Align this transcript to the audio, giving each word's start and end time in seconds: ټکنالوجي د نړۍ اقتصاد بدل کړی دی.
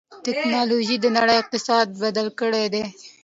ټکنالوجي 0.25 0.95
د 1.01 1.05
نړۍ 1.17 1.35
اقتصاد 1.39 1.87
بدل 2.03 2.27
کړی 2.39 2.65
دی. 2.73 2.83